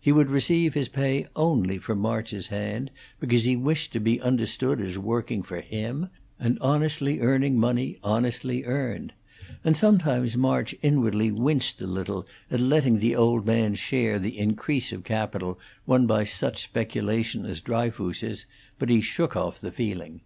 [0.00, 4.80] He would receive his pay only from March's hand, because he wished to be understood
[4.80, 9.14] as working for him, and honestly earning money honestly earned;
[9.64, 14.92] and sometimes March inwardly winced a little at letting the old man share the increase
[14.92, 18.46] of capital won by such speculation as Dryfoos's,
[18.78, 20.20] but he shook off the feeling.